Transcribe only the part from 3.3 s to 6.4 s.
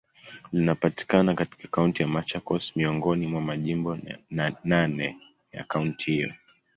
majimbo naneya kaunti hiyo.